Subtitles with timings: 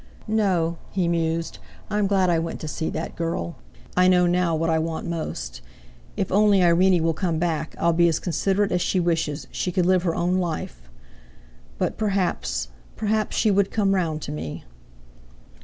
[0.27, 1.59] "No," he mused,
[1.91, 3.57] "I'm glad I went to see that girl.
[3.95, 5.61] I know now what I want most.
[6.17, 9.85] If only Irene will come back I'll be as considerate as she wishes; she could
[9.85, 10.89] live her own life;
[11.77, 14.63] but perhaps—perhaps she would come round to me."